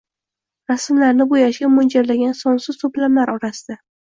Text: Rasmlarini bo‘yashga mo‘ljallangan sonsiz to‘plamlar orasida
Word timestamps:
Rasmlarini 0.71 1.27
bo‘yashga 1.33 1.69
mo‘ljallangan 1.75 2.35
sonsiz 2.41 2.81
to‘plamlar 2.81 3.35
orasida 3.37 3.81